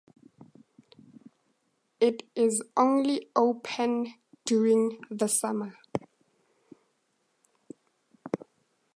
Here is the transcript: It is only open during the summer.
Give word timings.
It 1.99 2.23
is 2.33 2.63
only 2.75 3.29
open 3.35 4.15
during 4.45 4.99
the 5.11 5.27
summer. 5.27 5.77